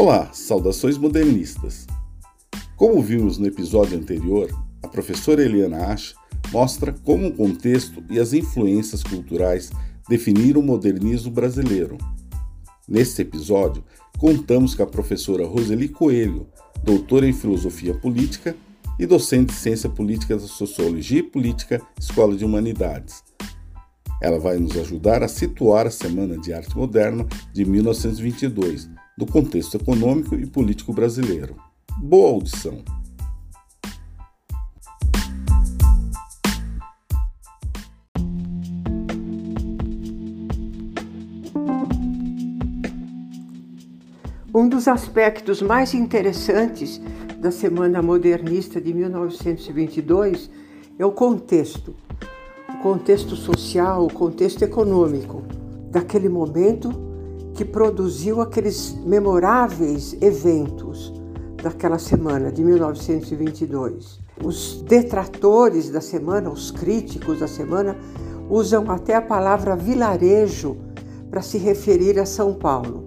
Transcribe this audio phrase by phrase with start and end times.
[0.00, 1.86] Olá, saudações modernistas.
[2.74, 4.48] Como vimos no episódio anterior,
[4.82, 6.14] a professora Eliana Ash
[6.50, 9.70] mostra como o contexto e as influências culturais
[10.08, 11.98] definiram o modernismo brasileiro.
[12.88, 13.84] Neste episódio,
[14.16, 16.48] contamos com a professora Roseli Coelho,
[16.82, 18.56] doutora em filosofia política
[18.98, 23.22] e docente de ciência política da Sociologia e Política, Escola de Humanidades.
[24.22, 28.88] Ela vai nos ajudar a situar a Semana de Arte Moderna de 1922
[29.20, 31.54] do contexto econômico e político brasileiro.
[31.98, 32.82] Boa audição!
[44.54, 46.98] Um dos aspectos mais interessantes
[47.38, 50.50] da Semana Modernista de 1922
[50.98, 51.94] é o contexto,
[52.70, 55.42] o contexto social, o contexto econômico
[55.90, 57.09] daquele momento
[57.60, 61.12] que produziu aqueles memoráveis eventos
[61.62, 64.18] daquela semana de 1922.
[64.42, 67.98] Os detratores da semana, os críticos da semana,
[68.48, 70.78] usam até a palavra vilarejo
[71.30, 73.04] para se referir a São Paulo.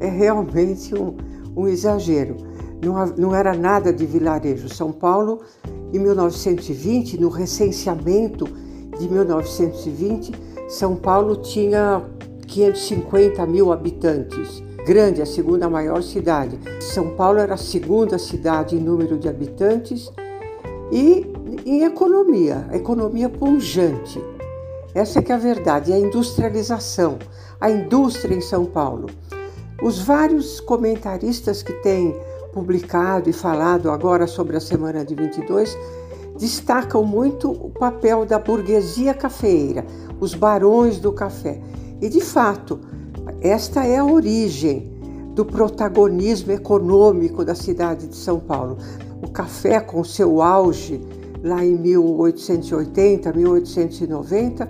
[0.00, 1.14] É realmente um,
[1.54, 2.38] um exagero.
[2.82, 4.74] Não, não era nada de vilarejo.
[4.74, 5.42] São Paulo,
[5.92, 8.46] em 1920, no recenseamento
[8.98, 10.32] de 1920,
[10.70, 12.02] São Paulo tinha
[12.44, 14.62] 550 mil habitantes.
[14.86, 16.58] Grande, a segunda maior cidade.
[16.80, 20.10] São Paulo era a segunda cidade em número de habitantes
[20.92, 21.26] e
[21.64, 24.22] em economia, a economia pungente.
[24.94, 27.18] Essa é que é a verdade, a industrialização,
[27.60, 29.06] a indústria em São Paulo.
[29.82, 32.14] Os vários comentaristas que têm
[32.52, 35.76] publicado e falado agora sobre a semana de 22
[36.38, 39.84] destacam muito o papel da burguesia cafeeira,
[40.20, 41.60] os barões do café.
[42.00, 42.80] E de fato,
[43.40, 44.92] esta é a origem
[45.34, 48.78] do protagonismo econômico da cidade de São Paulo.
[49.22, 51.00] O café, com seu auge
[51.42, 54.68] lá em 1880, 1890,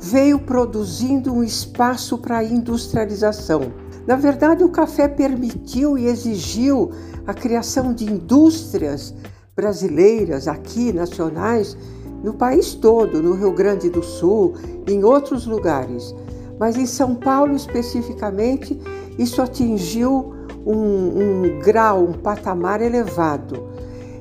[0.00, 3.72] veio produzindo um espaço para a industrialização.
[4.06, 6.90] Na verdade, o café permitiu e exigiu
[7.26, 9.14] a criação de indústrias
[9.54, 11.76] brasileiras, aqui nacionais,
[12.22, 14.54] no país todo, no Rio Grande do Sul,
[14.86, 16.14] em outros lugares
[16.58, 18.78] mas em São Paulo especificamente,
[19.18, 20.34] isso atingiu
[20.66, 23.68] um, um grau, um patamar elevado.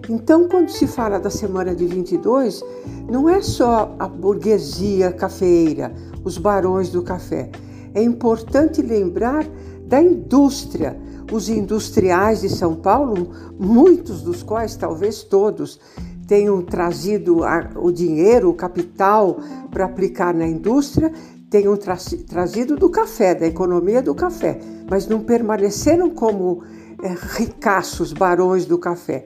[0.09, 2.63] Então, quando se fala da semana de 22,
[3.09, 5.93] não é só a burguesia cafeeira,
[6.23, 7.49] os barões do café.
[7.93, 9.45] É importante lembrar
[9.85, 10.97] da indústria,
[11.31, 15.77] os industriais de São Paulo, muitos dos quais, talvez todos,
[16.25, 17.41] tenham trazido
[17.75, 19.37] o dinheiro, o capital
[19.71, 21.11] para aplicar na indústria
[21.49, 21.95] tenham tra
[22.27, 24.59] trazido do café, da economia do café,
[24.89, 26.61] mas não permaneceram como
[27.01, 29.23] é, ricaços barões do café.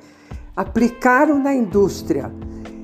[0.56, 2.32] Aplicaram na indústria.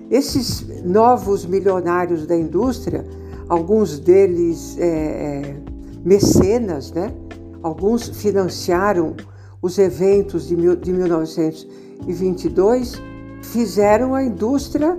[0.09, 3.05] Esses novos milionários da indústria,
[3.47, 5.55] alguns deles é,
[6.03, 7.13] mecenas, né?
[7.61, 9.15] alguns financiaram
[9.61, 12.99] os eventos de, mil, de 1922,
[13.41, 14.97] fizeram a indústria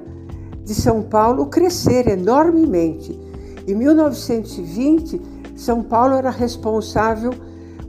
[0.65, 3.28] de São Paulo crescer enormemente
[3.69, 5.21] em 1920,
[5.55, 7.33] São Paulo era responsável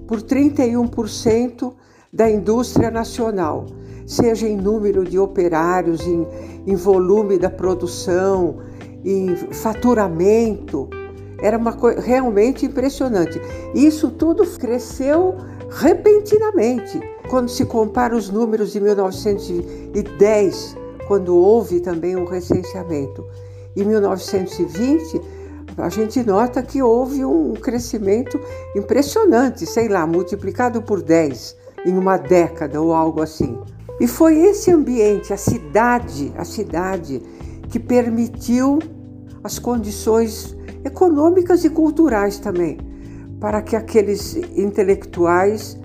[0.07, 1.73] por 31%
[2.12, 3.67] da indústria nacional,
[4.06, 6.28] seja em número de operários, em,
[6.66, 8.57] em volume da produção,
[9.06, 10.90] em faturamento.
[11.41, 13.40] Era uma coisa realmente impressionante.
[13.73, 15.38] Isso tudo cresceu
[15.69, 17.00] repentinamente.
[17.29, 20.75] Quando se compara os números de 1910,
[21.07, 23.23] quando houve também o um recenseamento,
[23.75, 25.38] e 1920,
[25.81, 28.40] a gente nota que houve um crescimento
[28.75, 33.57] impressionante, sei lá, multiplicado por 10 em uma década ou algo assim.
[34.00, 37.22] E foi esse ambiente, a cidade, a cidade
[37.69, 38.79] que permitiu
[39.44, 42.78] as condições econômicas e culturais também
[43.40, 45.78] para que aqueles intelectuais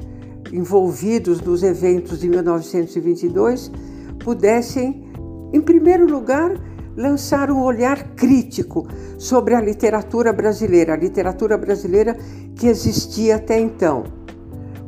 [0.52, 3.70] envolvidos nos eventos de 1922
[4.18, 5.04] pudessem,
[5.52, 6.52] em primeiro lugar,
[6.96, 8.86] lançar um olhar crítico
[9.18, 12.16] sobre a literatura brasileira, a literatura brasileira
[12.56, 14.04] que existia até então.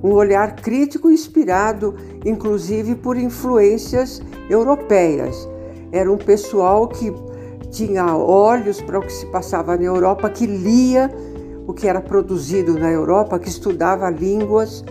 [0.03, 1.94] Um olhar crítico inspirado,
[2.25, 5.49] inclusive, por influências europeias.
[5.91, 7.12] Era um pessoal que
[7.70, 11.11] tinha olhos para o que se passava na Europa, que lia
[11.67, 14.85] o que era produzido na Europa, que estudava línguas.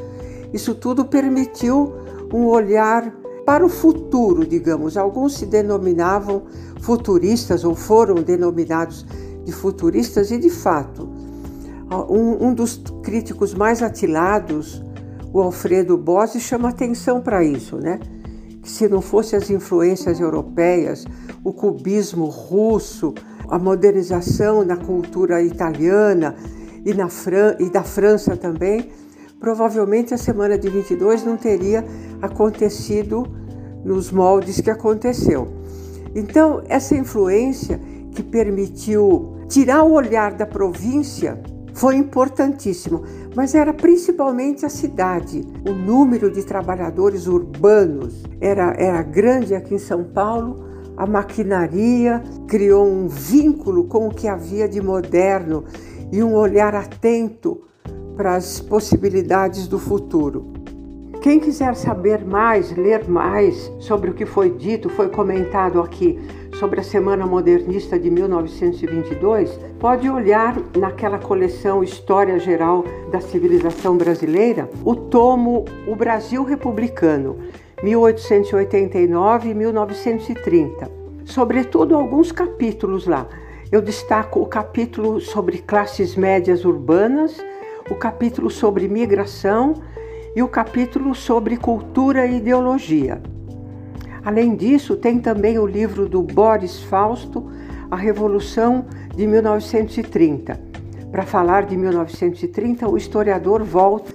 [0.52, 1.94] Isso tudo permitiu
[2.34, 3.14] um olhar
[3.46, 4.98] para o futuro, digamos.
[4.98, 6.44] Alguns se denominavam
[6.82, 9.06] futuristas ou foram denominados
[9.44, 11.08] de futuristas, e de fato,
[12.10, 14.84] um, um dos críticos mais atilados,
[15.32, 18.00] o Alfredo Bossi chama atenção para isso, né?
[18.62, 21.06] Que se não fosse as influências europeias,
[21.44, 23.14] o cubismo russo,
[23.48, 26.36] a modernização da cultura italiana
[26.84, 28.90] e, na Fran e da França também,
[29.40, 31.86] provavelmente a semana de 22 não teria
[32.22, 33.28] acontecido
[33.84, 35.48] nos moldes que aconteceu.
[36.16, 37.80] Então, essa influência
[38.12, 41.40] que permitiu tirar o olhar da província
[41.74, 43.04] foi importantíssimo,
[43.36, 45.46] mas era principalmente a cidade.
[45.68, 50.64] O número de trabalhadores urbanos era, era grande aqui em São Paulo,
[50.96, 55.66] a maquinaria criou um vínculo com o que havia de moderno
[56.12, 57.62] e um olhar atento
[58.16, 60.54] para as possibilidades do futuro.
[61.22, 66.20] Quem quiser saber mais, ler mais sobre o que foi dito, foi comentado aqui
[66.60, 74.70] sobre a Semana Modernista de 1922, pode olhar naquela coleção História Geral da Civilização Brasileira
[74.84, 77.38] o tomo O Brasil Republicano,
[77.84, 80.92] 1889 e 1930.
[81.26, 83.28] Sobretudo alguns capítulos lá.
[83.72, 87.36] Eu destaco o capítulo sobre classes médias urbanas,
[87.90, 89.76] o capítulo sobre migração
[90.36, 93.22] e o capítulo sobre cultura e ideologia.
[94.24, 97.48] Além disso, tem também o livro do Boris Fausto,
[97.92, 98.86] A Revolução
[99.16, 100.60] de 1930.
[101.12, 104.12] Para falar de 1930, o historiador volta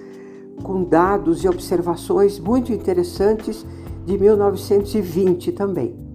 [0.62, 3.64] com dados e observações muito interessantes
[4.04, 6.09] de 1920 também.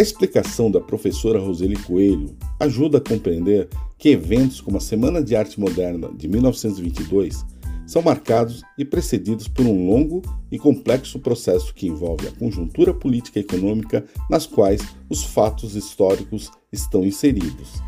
[0.00, 3.68] A explicação da professora Roseli Coelho ajuda a compreender
[3.98, 7.44] que eventos como a Semana de Arte Moderna de 1922
[7.86, 13.40] são marcados e precedidos por um longo e complexo processo que envolve a conjuntura política
[13.40, 14.80] e econômica nas quais
[15.10, 17.82] os fatos históricos estão inseridos.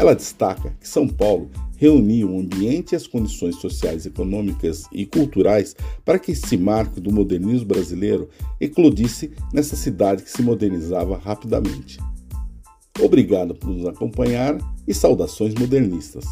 [0.00, 5.76] Ela destaca que São Paulo reunia o ambiente e as condições sociais, econômicas e culturais
[6.06, 8.26] para que esse marco do modernismo brasileiro
[8.58, 11.98] eclodisse nessa cidade que se modernizava rapidamente.
[12.98, 14.56] Obrigado por nos acompanhar
[14.88, 16.24] e saudações modernistas.